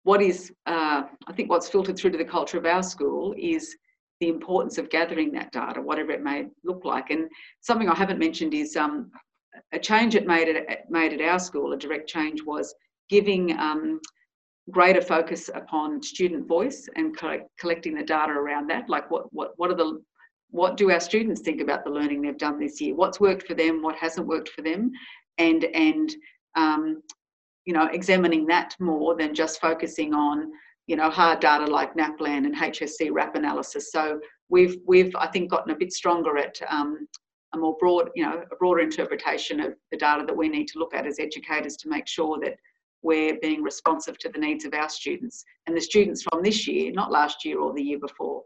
what 0.04 0.22
is 0.22 0.52
uh, 0.66 1.04
i 1.28 1.34
think 1.34 1.50
what's 1.50 1.70
filtered 1.70 1.98
through 1.98 2.12
to 2.12 2.18
the 2.18 2.26
culture 2.26 2.58
of 2.58 2.66
our 2.66 2.84
school 2.84 3.34
is 3.38 3.76
the 4.20 4.28
importance 4.30 4.78
of 4.78 4.90
gathering 4.90 5.32
that 5.32 5.52
data 5.52 5.82
whatever 5.82 6.12
it 6.12 6.22
may 6.22 6.46
look 6.64 6.86
like. 6.86 7.10
And 7.10 7.30
something 7.62 7.90
i 7.90 7.96
haven't 7.96 8.20
mentioned 8.20 8.54
is 8.54 8.76
um, 8.76 9.12
a 9.72 9.80
change 9.80 10.16
it 10.16 10.28
made 10.28 10.50
at, 10.56 10.90
made 10.90 11.14
at 11.14 11.22
our 11.22 11.40
school 11.40 11.74
a 11.74 11.78
direct 11.78 12.08
change 12.08 12.44
was 12.44 12.76
giving 13.10 13.58
um, 13.60 14.00
greater 14.72 15.02
focus 15.02 15.50
upon 15.54 16.02
student 16.02 16.48
voice 16.48 16.88
and 16.96 17.16
collect, 17.18 17.50
collecting 17.60 17.96
the 17.96 18.04
data 18.04 18.32
around 18.32 18.70
that 18.70 18.90
like 18.90 19.10
what 19.12 19.26
what 19.34 19.52
what 19.58 19.70
are 19.70 19.76
the 19.76 20.02
what 20.52 20.78
do 20.78 20.92
our 20.92 21.00
students 21.00 21.42
think 21.42 21.62
about 21.62 21.84
the 21.84 21.90
learning 21.90 22.22
they've 22.22 22.38
done 22.38 22.60
this 22.60 22.80
year? 22.80 22.94
What's 22.94 23.20
worked 23.20 23.48
for 23.48 23.56
them? 23.56 23.82
What 23.82 23.96
hasn't 23.96 24.28
worked 24.28 24.50
for 24.50 24.62
them? 24.62 24.92
And 25.38 25.64
and 25.66 26.16
um, 26.56 27.02
you 27.66 27.74
know 27.74 27.88
examining 27.88 28.46
that 28.48 28.76
more 28.80 29.16
than 29.16 29.34
just 29.34 29.60
focusing 29.60 30.14
on 30.14 30.52
you 30.88 30.96
know 30.96 31.10
hard 31.10 31.40
data 31.40 31.66
like 31.66 31.96
NAPLAN 31.96 32.46
and 32.46 32.56
HSC 32.56 33.10
RAP 33.12 33.36
analysis. 33.36 33.92
So 33.92 34.20
we've 34.50 34.78
we've 34.86 35.16
I 35.16 35.28
think 35.28 35.50
gotten 35.50 35.74
a 35.74 35.78
bit 35.78 35.92
stronger 35.92 36.38
at 36.38 36.56
um, 36.70 37.08
a 37.54 37.58
more 37.58 37.76
broad 37.80 38.10
you 38.16 38.24
know 38.24 38.44
a 38.52 38.56
broader 38.58 38.82
interpretation 38.82 39.60
of 39.60 39.74
the 39.92 39.98
data 39.98 40.24
that 40.26 40.38
we 40.38 40.50
need 40.50 40.68
to 40.70 40.80
look 40.80 40.94
at 40.94 41.08
as 41.08 41.20
educators 41.20 41.78
to 41.78 41.90
make 41.90 42.08
sure 42.08 42.40
that 42.42 42.56
we're 43.04 43.38
being 43.42 43.62
responsive 43.62 44.18
to 44.20 44.30
the 44.30 44.40
needs 44.40 44.66
of 44.66 44.74
our 44.74 44.90
students 44.90 45.44
and 45.68 45.76
the 45.76 45.82
students 45.82 46.24
from 46.24 46.42
this 46.42 46.68
year, 46.68 46.92
not 46.92 47.12
last 47.12 47.46
year 47.46 47.60
or 47.60 47.74
the 47.74 47.84
year 47.84 48.00
before. 48.00 48.44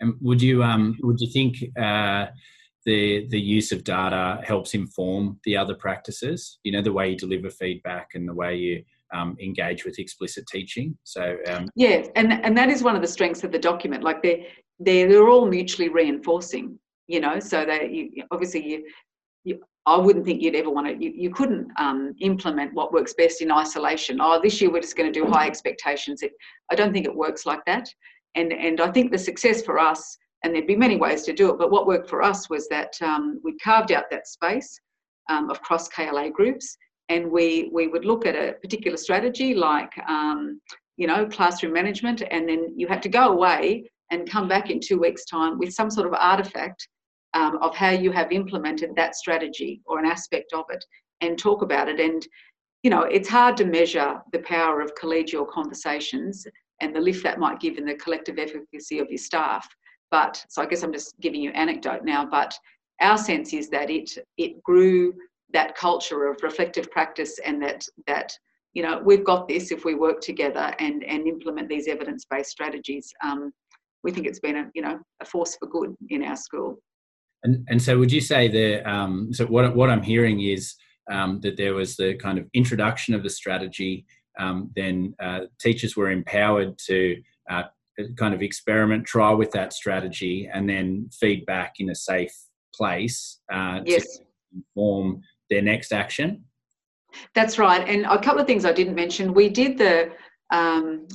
And 0.00 0.14
would 0.20 0.40
you 0.40 0.62
um, 0.62 0.96
would 1.02 1.20
you 1.20 1.30
think 1.30 1.56
uh, 1.78 2.26
the 2.84 3.26
the 3.28 3.40
use 3.40 3.72
of 3.72 3.84
data 3.84 4.40
helps 4.44 4.74
inform 4.74 5.38
the 5.44 5.56
other 5.56 5.74
practices? 5.74 6.58
You 6.64 6.72
know, 6.72 6.82
the 6.82 6.92
way 6.92 7.10
you 7.10 7.16
deliver 7.16 7.50
feedback 7.50 8.10
and 8.14 8.28
the 8.28 8.34
way 8.34 8.56
you 8.56 8.84
um, 9.12 9.36
engage 9.40 9.84
with 9.84 9.98
explicit 9.98 10.46
teaching. 10.46 10.96
So 11.04 11.36
um, 11.48 11.68
yeah, 11.76 12.06
and 12.16 12.32
and 12.32 12.56
that 12.56 12.70
is 12.70 12.82
one 12.82 12.96
of 12.96 13.02
the 13.02 13.08
strengths 13.08 13.44
of 13.44 13.52
the 13.52 13.58
document. 13.58 14.02
Like 14.02 14.22
they 14.22 14.48
they're, 14.80 15.08
they're 15.08 15.28
all 15.28 15.46
mutually 15.46 15.88
reinforcing. 15.88 16.78
You 17.06 17.20
know, 17.20 17.38
so 17.38 17.66
that 17.66 17.90
you, 17.90 18.10
obviously 18.30 18.66
you, 18.66 18.84
you 19.44 19.60
I 19.86 19.98
wouldn't 19.98 20.24
think 20.24 20.40
you'd 20.40 20.54
ever 20.54 20.70
want 20.70 20.86
to, 20.86 21.04
you, 21.04 21.12
you 21.14 21.30
couldn't 21.30 21.68
um, 21.78 22.14
implement 22.20 22.72
what 22.72 22.92
works 22.92 23.12
best 23.14 23.42
in 23.42 23.52
isolation. 23.52 24.18
Oh, 24.20 24.40
this 24.42 24.60
year 24.60 24.70
we're 24.70 24.80
just 24.80 24.96
going 24.96 25.12
to 25.12 25.20
do 25.20 25.26
high 25.26 25.46
expectations. 25.46 26.22
It, 26.22 26.32
I 26.70 26.74
don't 26.74 26.92
think 26.92 27.04
it 27.04 27.14
works 27.14 27.44
like 27.44 27.64
that. 27.66 27.88
And, 28.34 28.52
and 28.52 28.80
I 28.80 28.90
think 28.90 29.12
the 29.12 29.18
success 29.18 29.62
for 29.62 29.78
us, 29.78 30.16
and 30.42 30.54
there'd 30.54 30.66
be 30.66 30.76
many 30.76 30.96
ways 30.96 31.22
to 31.24 31.34
do 31.34 31.50
it, 31.50 31.58
but 31.58 31.70
what 31.70 31.86
worked 31.86 32.08
for 32.08 32.22
us 32.22 32.48
was 32.48 32.66
that 32.68 32.94
um, 33.02 33.40
we 33.44 33.56
carved 33.58 33.92
out 33.92 34.04
that 34.10 34.26
space 34.26 34.80
um, 35.28 35.50
of 35.50 35.60
cross 35.60 35.88
KLA 35.88 36.30
groups 36.30 36.76
and 37.10 37.30
we, 37.30 37.70
we 37.72 37.86
would 37.86 38.06
look 38.06 38.24
at 38.24 38.34
a 38.34 38.54
particular 38.54 38.96
strategy 38.96 39.54
like, 39.54 39.92
um, 40.08 40.60
you 40.96 41.06
know, 41.06 41.26
classroom 41.26 41.72
management, 41.72 42.22
and 42.30 42.48
then 42.48 42.72
you 42.76 42.86
had 42.86 43.02
to 43.02 43.08
go 43.08 43.28
away 43.28 43.90
and 44.10 44.30
come 44.30 44.48
back 44.48 44.70
in 44.70 44.80
two 44.80 44.98
weeks' 44.98 45.24
time 45.24 45.58
with 45.58 45.72
some 45.72 45.90
sort 45.90 46.06
of 46.06 46.14
artifact 46.14 46.88
um, 47.34 47.58
of 47.60 47.74
how 47.74 47.90
you 47.90 48.10
have 48.12 48.32
implemented 48.32 48.94
that 48.96 49.16
strategy 49.16 49.80
or 49.84 49.98
an 49.98 50.06
aspect 50.06 50.52
of 50.52 50.64
it 50.70 50.84
and 51.20 51.38
talk 51.38 51.62
about 51.62 51.88
it. 51.88 52.00
And, 52.00 52.26
you 52.82 52.90
know, 52.90 53.02
it's 53.02 53.28
hard 53.28 53.56
to 53.58 53.64
measure 53.64 54.20
the 54.32 54.40
power 54.40 54.80
of 54.80 54.94
collegial 54.94 55.48
conversations 55.48 56.46
and 56.80 56.94
the 56.94 57.00
lift 57.00 57.22
that 57.24 57.38
might 57.38 57.60
give 57.60 57.78
in 57.78 57.84
the 57.84 57.94
collective 57.94 58.38
efficacy 58.38 58.98
of 58.98 59.08
your 59.10 59.18
staff. 59.18 59.68
But 60.10 60.44
so 60.48 60.62
I 60.62 60.66
guess 60.66 60.82
I'm 60.82 60.92
just 60.92 61.18
giving 61.20 61.42
you 61.42 61.50
anecdote 61.50 62.04
now, 62.04 62.24
but 62.24 62.54
our 63.00 63.18
sense 63.18 63.52
is 63.52 63.68
that 63.70 63.90
it 63.90 64.10
it 64.36 64.62
grew 64.62 65.14
that 65.52 65.76
culture 65.76 66.26
of 66.26 66.42
reflective 66.42 66.90
practice 66.90 67.38
and 67.44 67.60
that 67.62 67.84
that 68.06 68.36
you 68.72 68.82
know 68.82 69.00
we've 69.04 69.24
got 69.24 69.48
this 69.48 69.72
if 69.72 69.84
we 69.84 69.94
work 69.94 70.20
together 70.20 70.74
and 70.78 71.02
and 71.04 71.26
implement 71.26 71.68
these 71.68 71.88
evidence-based 71.88 72.50
strategies 72.50 73.12
um, 73.22 73.52
we 74.02 74.12
think 74.12 74.26
it's 74.26 74.40
been 74.40 74.56
a 74.56 74.70
you 74.74 74.82
know 74.82 74.98
a 75.20 75.24
force 75.24 75.56
for 75.56 75.66
good 75.66 75.94
in 76.10 76.22
our 76.22 76.36
school 76.36 76.78
and 77.44 77.66
and 77.68 77.80
so 77.80 77.98
would 77.98 78.10
you 78.10 78.20
say 78.20 78.48
that 78.48 78.90
um, 78.90 79.32
so 79.32 79.46
what 79.46 79.76
what 79.76 79.90
I'm 79.90 80.02
hearing 80.02 80.40
is 80.40 80.74
um, 81.10 81.40
that 81.40 81.56
there 81.56 81.74
was 81.74 81.96
the 81.96 82.14
kind 82.14 82.38
of 82.38 82.46
introduction 82.54 83.14
of 83.14 83.22
the 83.22 83.30
strategy. 83.30 84.06
Um, 84.38 84.70
then 84.74 85.14
uh, 85.20 85.40
teachers 85.60 85.96
were 85.96 86.10
empowered 86.10 86.76
to 86.86 87.22
uh, 87.48 87.64
kind 88.16 88.34
of 88.34 88.42
experiment, 88.42 89.06
try 89.06 89.32
with 89.32 89.52
that 89.52 89.72
strategy, 89.72 90.48
and 90.52 90.68
then 90.68 91.08
feedback 91.12 91.74
in 91.78 91.90
a 91.90 91.94
safe 91.94 92.34
place 92.74 93.40
uh, 93.52 93.80
yes. 93.84 94.18
to 94.18 94.24
inform 94.56 95.20
their 95.50 95.62
next 95.62 95.92
action. 95.92 96.44
That's 97.34 97.58
right. 97.58 97.86
And 97.88 98.06
a 98.06 98.20
couple 98.20 98.40
of 98.40 98.46
things 98.46 98.64
I 98.64 98.72
didn't 98.72 98.96
mention. 98.96 99.34
We 99.34 99.48
did 99.48 99.78
the 99.78 100.10
um, 100.50 101.06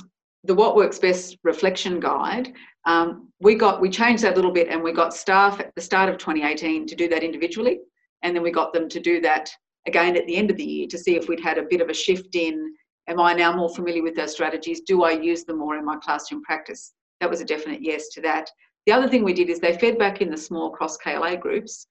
the 0.44 0.54
What 0.54 0.74
Works 0.74 0.98
Best 0.98 1.36
reflection 1.44 2.00
guide, 2.00 2.54
um, 2.86 3.28
we 3.40 3.54
got 3.54 3.80
we 3.80 3.90
changed 3.90 4.22
that 4.22 4.32
a 4.32 4.36
little 4.36 4.52
bit 4.52 4.68
and 4.68 4.82
we 4.82 4.92
got 4.92 5.14
staff 5.14 5.60
at 5.60 5.74
the 5.74 5.80
start 5.80 6.08
of 6.08 6.18
2018 6.18 6.86
to 6.86 6.94
do 6.94 7.08
that 7.08 7.22
individually. 7.22 7.80
And 8.22 8.34
then 8.34 8.42
we 8.42 8.50
got 8.50 8.72
them 8.72 8.88
to 8.88 9.00
do 9.00 9.20
that 9.20 9.50
again 9.86 10.16
at 10.16 10.26
the 10.26 10.36
end 10.36 10.50
of 10.50 10.56
the 10.56 10.64
year 10.64 10.86
to 10.88 10.98
see 10.98 11.16
if 11.16 11.28
we'd 11.28 11.40
had 11.40 11.58
a 11.58 11.64
bit 11.68 11.80
of 11.80 11.88
a 11.88 11.94
shift 11.94 12.34
in 12.34 12.74
am 13.08 13.18
i 13.18 13.32
now 13.32 13.52
more 13.52 13.74
familiar 13.74 14.02
with 14.02 14.14
those 14.14 14.32
strategies? 14.32 14.80
Do 14.82 15.04
i 15.04 15.12
use 15.12 15.44
them 15.44 15.58
more 15.58 15.76
in 15.76 15.84
my 15.84 15.96
classroom 15.96 16.42
practice? 16.42 16.92
That 17.20 17.30
was 17.30 17.40
a 17.40 17.44
definite 17.44 17.82
yes 17.82 18.08
to 18.10 18.20
that. 18.22 18.50
The 18.86 18.92
other 18.92 19.08
thing 19.08 19.24
we 19.24 19.34
did 19.34 19.50
is 19.50 19.60
they 19.60 19.76
fed 19.76 19.98
back 19.98 20.22
in 20.22 20.30
the 20.30 20.36
small 20.36 20.70
cross 20.70 20.96
kla 20.96 21.36
groups. 21.36 21.86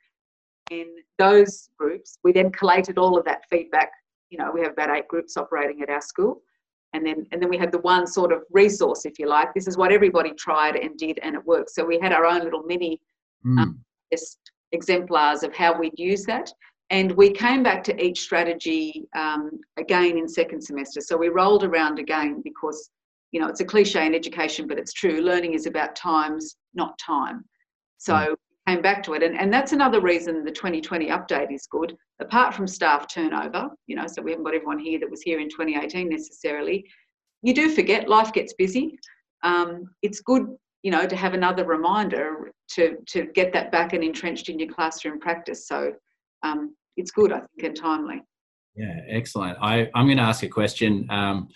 In 0.71 0.87
those 1.17 1.69
groups 1.77 2.17
we 2.23 2.31
then 2.31 2.51
collated 2.51 2.97
all 2.97 3.17
of 3.17 3.25
that 3.25 3.43
feedback. 3.49 3.91
You 4.29 4.39
know 4.39 4.51
we 4.51 4.61
have 4.61 4.73
about 4.73 4.95
eight 4.95 5.07
groups 5.07 5.37
operating 5.37 5.81
at 5.81 5.89
our 5.89 6.01
school 6.01 6.41
and 6.93 7.05
then 7.05 7.25
and 7.31 7.41
then 7.41 7.49
we 7.49 7.57
had 7.57 7.71
the 7.71 7.79
one 7.79 8.07
sort 8.07 8.31
of 8.31 8.43
resource 8.51 9.05
if 9.05 9.19
you 9.19 9.27
like. 9.27 9.53
This 9.53 9.67
is 9.67 9.77
what 9.77 9.91
everybody 9.91 10.31
tried 10.33 10.75
and 10.75 10.97
did 10.97 11.19
and 11.21 11.35
it 11.35 11.45
worked. 11.45 11.71
So 11.71 11.85
we 11.85 11.99
had 11.99 12.13
our 12.13 12.25
own 12.25 12.43
little 12.43 12.63
mini 12.63 12.99
mm. 13.45 13.59
um, 13.59 13.79
exemplars 14.71 15.43
of 15.43 15.53
how 15.55 15.77
we'd 15.77 15.97
use 15.97 16.25
that. 16.25 16.51
And 16.91 17.11
we 17.11 17.31
came 17.31 17.61
back 17.61 17.83
to 17.83 18.03
each 18.03 18.21
strategy 18.21 19.07
um, 19.15 19.59
again 19.77 20.17
in 20.17 20.27
second 20.27 20.61
semester. 20.61 21.01
So 21.01 21.15
we 21.15 21.29
rolled 21.29 21.63
around 21.63 21.99
again 21.99 22.41
because 22.43 22.89
you 23.31 23.39
know 23.39 23.47
it's 23.47 23.59
a 23.59 23.65
cliche 23.65 24.05
in 24.05 24.15
education 24.15 24.67
but 24.67 24.79
it's 24.79 24.93
true. 24.93 25.21
Learning 25.21 25.53
is 25.53 25.67
about 25.67 25.95
times 25.95 26.55
not 26.73 26.97
time. 26.97 27.45
So 27.97 28.13
mm 28.13 28.35
came 28.69 28.81
back 28.81 29.01
to 29.03 29.13
it. 29.13 29.23
And, 29.23 29.39
and 29.39 29.51
that's 29.51 29.71
another 29.71 30.01
reason 30.01 30.43
the 30.43 30.51
2020 30.51 31.09
update 31.09 31.53
is 31.53 31.67
good. 31.69 31.95
Apart 32.19 32.53
from 32.53 32.67
staff 32.67 33.07
turnover, 33.11 33.69
you 33.87 33.95
know, 33.95 34.05
so 34.07 34.21
we 34.21 34.31
haven't 34.31 34.45
got 34.45 34.53
everyone 34.53 34.79
here 34.79 34.99
that 34.99 35.09
was 35.09 35.21
here 35.21 35.39
in 35.39 35.49
2018 35.49 36.09
necessarily. 36.09 36.85
You 37.41 37.53
do 37.53 37.73
forget, 37.73 38.09
life 38.09 38.33
gets 38.33 38.53
busy. 38.53 38.97
Um, 39.43 39.85
it's 40.01 40.21
good, 40.21 40.45
you 40.83 40.91
know, 40.91 41.07
to 41.07 41.15
have 41.15 41.33
another 41.33 41.65
reminder 41.65 42.51
to, 42.75 42.97
to 43.07 43.27
get 43.33 43.53
that 43.53 43.71
back 43.71 43.93
and 43.93 44.03
entrenched 44.03 44.49
in 44.49 44.59
your 44.59 44.71
classroom 44.71 45.19
practice. 45.19 45.67
So 45.67 45.93
um, 46.43 46.75
it's 46.97 47.11
good, 47.11 47.31
I 47.31 47.39
think, 47.39 47.63
and 47.63 47.75
timely. 47.75 48.21
Yeah, 48.75 48.99
excellent. 49.07 49.57
I, 49.61 49.89
I'm 49.95 50.05
going 50.05 50.17
to 50.17 50.23
ask 50.23 50.43
a 50.43 50.47
question. 50.47 51.07
Um, 51.09 51.47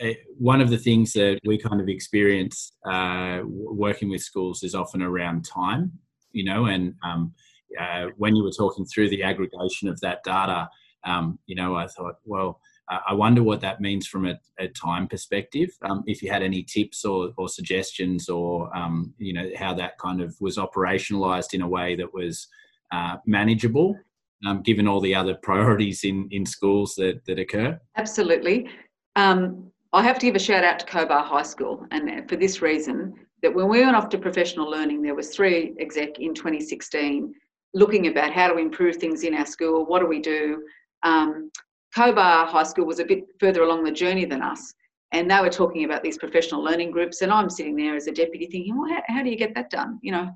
eh, 0.00 0.14
one 0.38 0.60
of 0.60 0.70
the 0.70 0.78
things 0.78 1.12
that 1.14 1.40
we 1.44 1.58
kind 1.58 1.80
of 1.80 1.88
experience 1.88 2.72
uh, 2.88 3.40
working 3.44 4.08
with 4.08 4.22
schools 4.22 4.62
is 4.62 4.74
often 4.74 5.02
around 5.02 5.44
time 5.44 5.92
you 6.36 6.44
know, 6.44 6.66
and 6.66 6.94
um, 7.02 7.32
uh, 7.80 8.06
when 8.18 8.36
you 8.36 8.44
were 8.44 8.50
talking 8.50 8.84
through 8.84 9.08
the 9.08 9.22
aggregation 9.22 9.88
of 9.88 9.98
that 10.00 10.22
data, 10.22 10.68
um, 11.04 11.38
you 11.46 11.56
know, 11.56 11.74
I 11.74 11.86
thought, 11.86 12.16
well, 12.24 12.60
uh, 12.90 12.98
I 13.08 13.14
wonder 13.14 13.42
what 13.42 13.62
that 13.62 13.80
means 13.80 14.06
from 14.06 14.26
a, 14.26 14.38
a 14.58 14.68
time 14.68 15.08
perspective. 15.08 15.70
Um, 15.82 16.04
if 16.06 16.22
you 16.22 16.30
had 16.30 16.42
any 16.42 16.62
tips 16.62 17.04
or, 17.04 17.30
or 17.36 17.48
suggestions, 17.48 18.28
or 18.28 18.74
um, 18.76 19.14
you 19.18 19.32
know, 19.32 19.48
how 19.58 19.72
that 19.74 19.98
kind 19.98 20.20
of 20.20 20.36
was 20.40 20.58
operationalized 20.58 21.54
in 21.54 21.62
a 21.62 21.68
way 21.68 21.96
that 21.96 22.12
was 22.12 22.46
uh, 22.92 23.16
manageable, 23.26 23.98
um, 24.46 24.62
given 24.62 24.86
all 24.86 25.00
the 25.00 25.14
other 25.14 25.34
priorities 25.42 26.04
in 26.04 26.28
in 26.30 26.44
schools 26.44 26.94
that 26.96 27.24
that 27.26 27.38
occur. 27.38 27.80
Absolutely. 27.96 28.68
Um, 29.16 29.72
I 29.92 30.02
have 30.02 30.18
to 30.18 30.26
give 30.26 30.36
a 30.36 30.38
shout 30.38 30.64
out 30.64 30.78
to 30.80 30.86
Cobar 30.86 31.24
High 31.24 31.42
School, 31.42 31.86
and 31.90 32.28
for 32.28 32.36
this 32.36 32.60
reason, 32.60 33.14
that 33.42 33.54
when 33.54 33.68
we 33.68 33.84
went 33.84 33.96
off 33.96 34.08
to 34.10 34.18
professional 34.18 34.70
learning, 34.70 35.02
there 35.02 35.14
was 35.14 35.34
three 35.34 35.74
exec 35.78 36.18
in 36.18 36.34
2016 36.34 37.34
looking 37.74 38.06
about 38.06 38.32
how 38.32 38.48
to 38.48 38.56
improve 38.56 38.96
things 38.96 39.22
in 39.22 39.34
our 39.34 39.46
school. 39.46 39.84
What 39.84 40.00
do 40.00 40.06
we 40.06 40.20
do? 40.20 40.62
Um, 41.02 41.50
Cobar 41.94 42.46
High 42.46 42.62
School 42.62 42.86
was 42.86 42.98
a 42.98 43.04
bit 43.04 43.24
further 43.38 43.62
along 43.62 43.84
the 43.84 43.90
journey 43.90 44.24
than 44.24 44.42
us, 44.42 44.74
and 45.12 45.30
they 45.30 45.40
were 45.40 45.50
talking 45.50 45.84
about 45.84 46.02
these 46.02 46.18
professional 46.18 46.62
learning 46.62 46.90
groups. 46.90 47.22
And 47.22 47.32
I'm 47.32 47.50
sitting 47.50 47.76
there 47.76 47.94
as 47.94 48.06
a 48.06 48.12
deputy 48.12 48.46
thinking, 48.46 48.78
well, 48.78 48.90
how, 48.90 49.02
how 49.08 49.22
do 49.22 49.30
you 49.30 49.36
get 49.36 49.54
that 49.54 49.70
done? 49.70 49.98
You 50.02 50.12
know, 50.12 50.30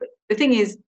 but 0.00 0.08
the 0.28 0.34
thing 0.34 0.54
is, 0.54 0.78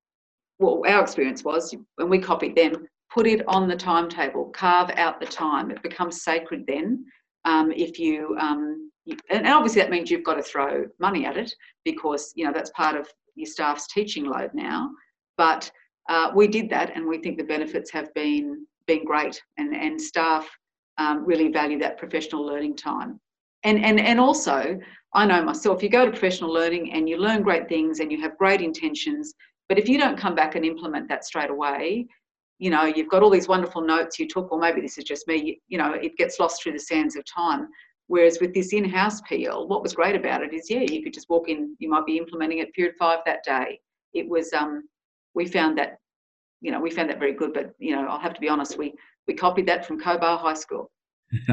well, 0.58 0.82
our 0.86 1.02
experience 1.02 1.44
was 1.44 1.74
when 1.96 2.08
we 2.08 2.18
copied 2.18 2.56
them, 2.56 2.86
put 3.12 3.26
it 3.26 3.46
on 3.46 3.68
the 3.68 3.76
timetable, 3.76 4.46
carve 4.46 4.90
out 4.96 5.20
the 5.20 5.26
time. 5.26 5.70
It 5.70 5.82
becomes 5.82 6.22
sacred 6.22 6.64
then. 6.66 7.04
Um, 7.46 7.72
if 7.72 7.98
you 7.98 8.36
um, 8.38 8.90
and 9.30 9.46
obviously 9.46 9.80
that 9.80 9.90
means 9.90 10.10
you've 10.10 10.24
got 10.24 10.34
to 10.34 10.42
throw 10.42 10.86
money 10.98 11.24
at 11.24 11.36
it 11.36 11.52
because 11.84 12.32
you 12.34 12.44
know 12.44 12.52
that's 12.52 12.70
part 12.70 12.96
of 12.96 13.08
your 13.36 13.46
staff's 13.46 13.86
teaching 13.92 14.24
load 14.24 14.50
now. 14.52 14.90
But 15.36 15.70
uh, 16.08 16.30
we 16.34 16.48
did 16.48 16.68
that, 16.70 16.94
and 16.94 17.06
we 17.06 17.18
think 17.18 17.36
the 17.38 17.44
benefits 17.44 17.90
have 17.92 18.12
been 18.14 18.66
been 18.86 19.04
great, 19.04 19.40
and 19.58 19.74
and 19.74 20.00
staff 20.00 20.48
um, 20.98 21.24
really 21.24 21.48
value 21.48 21.78
that 21.80 21.98
professional 21.98 22.44
learning 22.44 22.76
time. 22.76 23.20
And 23.64 23.84
and 23.84 24.00
and 24.00 24.18
also, 24.20 24.78
I 25.14 25.26
know 25.26 25.42
myself. 25.42 25.82
You 25.82 25.88
go 25.88 26.04
to 26.04 26.10
professional 26.10 26.52
learning 26.52 26.92
and 26.92 27.08
you 27.08 27.16
learn 27.16 27.42
great 27.42 27.68
things, 27.68 28.00
and 28.00 28.10
you 28.10 28.20
have 28.22 28.38
great 28.38 28.60
intentions. 28.60 29.34
But 29.68 29.78
if 29.78 29.88
you 29.88 29.98
don't 29.98 30.18
come 30.18 30.34
back 30.34 30.54
and 30.54 30.64
implement 30.64 31.08
that 31.08 31.24
straight 31.24 31.50
away, 31.50 32.06
you 32.58 32.70
know 32.70 32.84
you've 32.84 33.10
got 33.10 33.22
all 33.22 33.30
these 33.30 33.48
wonderful 33.48 33.82
notes 33.82 34.18
you 34.18 34.26
took, 34.26 34.50
or 34.50 34.58
maybe 34.58 34.80
this 34.80 34.98
is 34.98 35.04
just 35.04 35.28
me. 35.28 35.60
You 35.68 35.78
know, 35.78 35.92
it 35.92 36.16
gets 36.16 36.38
lost 36.40 36.62
through 36.62 36.72
the 36.72 36.80
sands 36.80 37.16
of 37.16 37.24
time. 37.24 37.68
Whereas 38.08 38.38
with 38.40 38.54
this 38.54 38.72
in-house 38.72 39.20
PL, 39.22 39.66
what 39.66 39.82
was 39.82 39.94
great 39.94 40.14
about 40.14 40.42
it 40.42 40.54
is, 40.54 40.70
yeah, 40.70 40.80
you 40.80 41.02
could 41.02 41.12
just 41.12 41.28
walk 41.28 41.48
in. 41.48 41.74
You 41.80 41.88
might 41.88 42.06
be 42.06 42.18
implementing 42.18 42.58
it 42.58 42.72
period 42.72 42.94
five 42.98 43.18
that 43.26 43.42
day. 43.42 43.80
It 44.14 44.28
was, 44.28 44.52
um, 44.52 44.88
we 45.34 45.46
found 45.46 45.76
that, 45.78 45.96
you 46.60 46.70
know, 46.70 46.80
we 46.80 46.90
found 46.90 47.10
that 47.10 47.18
very 47.18 47.32
good. 47.32 47.52
But 47.52 47.72
you 47.78 47.94
know, 47.94 48.06
I'll 48.06 48.20
have 48.20 48.34
to 48.34 48.40
be 48.40 48.48
honest, 48.48 48.78
we 48.78 48.94
we 49.26 49.34
copied 49.34 49.66
that 49.66 49.84
from 49.84 50.00
Cobar 50.00 50.38
High 50.38 50.54
School. 50.54 50.90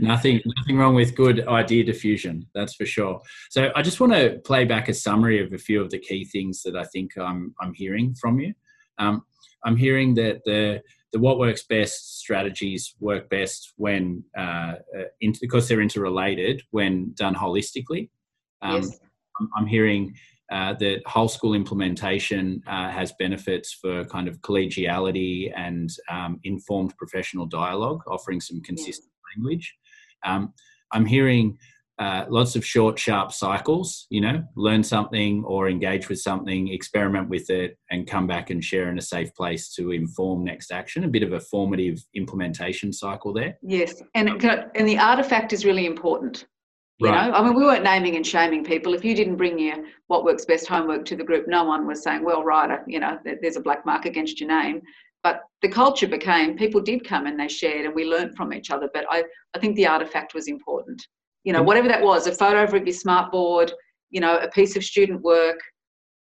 nothing, 0.00 0.40
nothing 0.58 0.76
wrong 0.76 0.94
with 0.96 1.14
good 1.14 1.46
idea 1.46 1.84
diffusion. 1.84 2.44
That's 2.52 2.74
for 2.74 2.84
sure. 2.84 3.20
So 3.50 3.70
I 3.76 3.82
just 3.82 4.00
want 4.00 4.12
to 4.12 4.40
play 4.44 4.64
back 4.64 4.88
a 4.88 4.94
summary 4.94 5.44
of 5.44 5.52
a 5.52 5.58
few 5.58 5.80
of 5.80 5.90
the 5.90 6.00
key 6.00 6.24
things 6.24 6.62
that 6.62 6.76
I 6.76 6.84
think 6.84 7.16
I'm 7.16 7.54
I'm 7.60 7.72
hearing 7.72 8.14
from 8.20 8.40
you. 8.40 8.52
Um, 8.98 9.22
I'm 9.64 9.76
hearing 9.76 10.14
that 10.14 10.42
the 10.44 10.82
the 11.12 11.20
what 11.20 11.38
works 11.38 11.62
best 11.62 12.18
strategies 12.18 12.94
work 12.98 13.30
best 13.30 13.72
when 13.76 14.24
uh, 14.36 14.74
uh 14.98 15.04
into, 15.20 15.38
because 15.40 15.68
they're 15.68 15.80
interrelated 15.80 16.62
when 16.70 17.12
done 17.14 17.34
holistically. 17.34 18.10
Um, 18.62 18.82
yes. 18.82 18.98
I'm, 19.40 19.50
I'm, 19.56 19.66
hearing 19.66 20.14
uh, 20.50 20.74
that 20.74 21.02
whole 21.06 21.28
school 21.28 21.54
implementation 21.54 22.62
uh, 22.66 22.88
has 22.88 23.12
benefits 23.18 23.72
for 23.72 24.04
kind 24.06 24.28
of 24.28 24.40
collegiality 24.40 25.52
and 25.56 25.90
um, 26.10 26.40
informed 26.44 26.96
professional 26.96 27.46
dialogue, 27.46 28.00
offering 28.06 28.40
some 28.40 28.60
consistent 28.62 29.12
language. 29.36 29.74
Um, 30.24 30.52
I'm 30.92 31.06
hearing 31.06 31.58
uh, 31.98 32.24
lots 32.28 32.56
of 32.56 32.64
short, 32.64 32.98
sharp 32.98 33.32
cycles, 33.32 34.06
you 34.10 34.20
know, 34.20 34.42
learn 34.56 34.82
something 34.82 35.44
or 35.44 35.68
engage 35.68 36.08
with 36.08 36.20
something, 36.20 36.68
experiment 36.68 37.28
with 37.28 37.50
it, 37.50 37.78
and 37.90 38.08
come 38.08 38.26
back 38.26 38.50
and 38.50 38.64
share 38.64 38.88
in 38.88 38.98
a 38.98 39.02
safe 39.02 39.32
place 39.34 39.72
to 39.74 39.92
inform 39.92 40.42
next 40.42 40.72
action. 40.72 41.04
A 41.04 41.08
bit 41.08 41.22
of 41.22 41.32
a 41.32 41.40
formative 41.40 42.04
implementation 42.14 42.92
cycle 42.92 43.32
there. 43.32 43.56
Yes, 43.62 44.02
and 44.14 44.28
and 44.28 44.88
the 44.88 44.98
artifact 44.98 45.52
is 45.52 45.64
really 45.64 45.86
important. 45.86 46.46
You 46.98 47.08
right. 47.08 47.28
know, 47.28 47.34
I 47.34 47.42
mean, 47.42 47.54
we 47.54 47.64
weren't 47.64 47.84
naming 47.84 48.16
and 48.16 48.26
shaming 48.26 48.64
people. 48.64 48.94
If 48.94 49.04
you 49.04 49.14
didn't 49.14 49.36
bring 49.36 49.58
your 49.58 49.76
what 50.08 50.24
works 50.24 50.44
best 50.44 50.66
homework 50.66 51.04
to 51.06 51.16
the 51.16 51.24
group, 51.24 51.46
no 51.46 51.62
one 51.62 51.86
was 51.86 52.02
saying, 52.02 52.24
"Well, 52.24 52.42
right, 52.42 52.80
you 52.88 52.98
know, 52.98 53.18
there's 53.40 53.56
a 53.56 53.60
black 53.60 53.86
mark 53.86 54.04
against 54.04 54.40
your 54.40 54.48
name." 54.48 54.80
But 55.22 55.42
the 55.62 55.68
culture 55.68 56.08
became 56.08 56.56
people 56.56 56.80
did 56.80 57.06
come 57.06 57.26
and 57.26 57.38
they 57.38 57.48
shared, 57.48 57.86
and 57.86 57.94
we 57.94 58.04
learned 58.04 58.36
from 58.36 58.52
each 58.52 58.70
other. 58.70 58.90
But 58.92 59.06
I, 59.10 59.22
I 59.54 59.58
think 59.60 59.76
the 59.76 59.86
artifact 59.86 60.34
was 60.34 60.48
important 60.48 61.06
you 61.44 61.52
know, 61.52 61.62
whatever 61.62 61.88
that 61.88 62.02
was, 62.02 62.26
a 62.26 62.32
photo 62.32 62.64
of 62.64 62.72
your 62.72 62.94
smart 62.94 63.30
board, 63.30 63.72
you 64.10 64.20
know, 64.20 64.38
a 64.38 64.48
piece 64.48 64.76
of 64.76 64.84
student 64.84 65.22
work, 65.22 65.60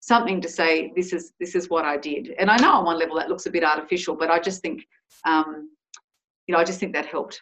something 0.00 0.40
to 0.40 0.48
say 0.48 0.92
this 0.96 1.12
is 1.12 1.32
this 1.38 1.54
is 1.54 1.68
what 1.68 1.84
I 1.84 1.96
did. 1.96 2.34
And 2.38 2.50
I 2.50 2.56
know 2.56 2.72
on 2.72 2.84
one 2.84 2.98
level 2.98 3.16
that 3.16 3.28
looks 3.28 3.46
a 3.46 3.50
bit 3.50 3.62
artificial, 3.62 4.16
but 4.16 4.30
I 4.30 4.38
just 4.38 4.62
think, 4.62 4.86
um, 5.26 5.70
you 6.46 6.54
know, 6.54 6.58
I 6.58 6.64
just 6.64 6.80
think 6.80 6.94
that 6.94 7.06
helped, 7.06 7.40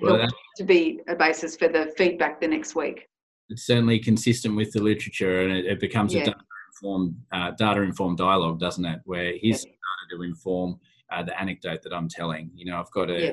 well, 0.00 0.18
helped 0.18 0.34
to 0.56 0.64
be 0.64 1.00
a 1.08 1.14
basis 1.14 1.56
for 1.56 1.68
the 1.68 1.92
feedback 1.96 2.40
the 2.40 2.48
next 2.48 2.74
week. 2.74 3.08
It's 3.48 3.66
certainly 3.66 3.98
consistent 3.98 4.56
with 4.56 4.72
the 4.72 4.82
literature, 4.82 5.42
and 5.42 5.52
it, 5.52 5.66
it 5.66 5.80
becomes 5.80 6.12
yeah. 6.12 6.22
a 6.22 6.24
data 6.26 6.38
informed 6.72 7.14
uh, 7.32 7.50
data 7.52 7.82
informed 7.82 8.18
dialogue, 8.18 8.58
doesn't 8.58 8.84
it? 8.84 9.00
Where 9.04 9.32
here's 9.40 9.64
yeah. 9.64 9.70
data 9.70 10.16
to 10.16 10.22
inform 10.22 10.80
uh, 11.12 11.22
the 11.22 11.38
anecdote 11.40 11.82
that 11.82 11.92
I'm 11.92 12.08
telling. 12.08 12.50
You 12.54 12.66
know, 12.66 12.80
I've 12.80 12.90
got 12.90 13.10
a 13.10 13.20
yeah. 13.20 13.32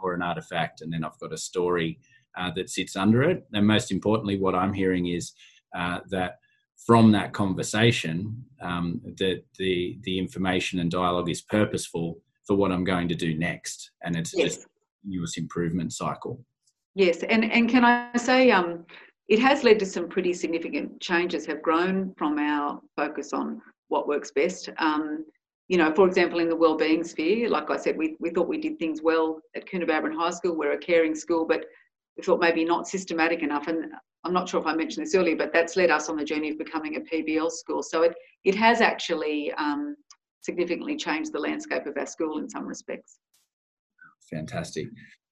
or 0.00 0.14
an 0.14 0.22
artifact, 0.22 0.82
and 0.82 0.92
then 0.92 1.02
I've 1.02 1.18
got 1.18 1.32
a 1.32 1.38
story 1.38 1.98
uh, 2.36 2.50
that 2.56 2.70
sits 2.70 2.96
under 2.96 3.22
it. 3.22 3.46
And 3.52 3.66
most 3.66 3.90
importantly, 3.90 4.38
what 4.38 4.54
I'm 4.54 4.72
hearing 4.72 5.06
is 5.06 5.32
uh, 5.74 6.00
that 6.10 6.38
from 6.86 7.10
that 7.12 7.32
conversation, 7.32 8.44
um, 8.60 9.00
that 9.18 9.42
the 9.58 9.98
the 10.02 10.18
information 10.18 10.78
and 10.78 10.90
dialogue 10.90 11.30
is 11.30 11.42
purposeful 11.42 12.18
for 12.46 12.56
what 12.56 12.70
I'm 12.70 12.84
going 12.84 13.08
to 13.08 13.14
do 13.14 13.36
next, 13.36 13.90
and 14.04 14.14
it's 14.16 14.32
yes. 14.34 14.56
just 14.56 14.66
a 14.66 14.68
continuous 15.02 15.36
improvement 15.36 15.92
cycle. 15.92 16.44
Yes, 16.94 17.22
and 17.22 17.50
and 17.50 17.68
can 17.68 17.84
I 17.84 18.16
say, 18.16 18.50
um, 18.50 18.84
it 19.28 19.38
has 19.40 19.64
led 19.64 19.78
to 19.80 19.86
some 19.86 20.08
pretty 20.08 20.32
significant 20.32 21.00
changes. 21.00 21.46
Have 21.46 21.62
grown 21.62 22.14
from 22.16 22.38
our 22.38 22.80
focus 22.96 23.32
on 23.32 23.60
what 23.88 24.08
works 24.08 24.30
best. 24.30 24.68
Um, 24.78 25.24
you 25.68 25.78
know, 25.78 25.92
for 25.94 26.06
example, 26.06 26.38
in 26.38 26.48
the 26.48 26.56
wellbeing 26.56 27.02
sphere, 27.02 27.48
like 27.48 27.70
I 27.70 27.76
said, 27.76 27.96
we, 27.96 28.16
we 28.20 28.30
thought 28.30 28.46
we 28.46 28.58
did 28.58 28.78
things 28.78 29.02
well 29.02 29.40
at 29.56 29.66
Coonabarabran 29.66 30.16
High 30.16 30.30
School. 30.30 30.56
We're 30.56 30.72
a 30.72 30.78
caring 30.78 31.14
school, 31.14 31.44
but 31.44 31.64
we 32.16 32.24
thought 32.24 32.40
maybe 32.40 32.64
not 32.64 32.88
systematic 32.88 33.42
enough. 33.42 33.68
And 33.68 33.92
I'm 34.24 34.32
not 34.32 34.48
sure 34.48 34.60
if 34.60 34.66
I 34.66 34.74
mentioned 34.74 35.06
this 35.06 35.14
earlier, 35.14 35.36
but 35.36 35.52
that's 35.52 35.76
led 35.76 35.90
us 35.90 36.08
on 36.08 36.16
the 36.16 36.24
journey 36.24 36.50
of 36.50 36.58
becoming 36.58 36.96
a 36.96 37.00
PBL 37.00 37.50
school. 37.50 37.82
So 37.82 38.02
it, 38.02 38.14
it 38.44 38.54
has 38.54 38.80
actually 38.80 39.52
um, 39.52 39.96
significantly 40.42 40.96
changed 40.96 41.32
the 41.32 41.40
landscape 41.40 41.86
of 41.86 41.96
our 41.96 42.06
school 42.06 42.38
in 42.38 42.48
some 42.48 42.66
respects. 42.66 43.18
Fantastic. 44.30 44.88